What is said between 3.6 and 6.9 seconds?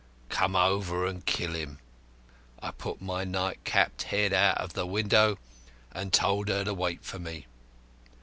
capped head out of the window and told her to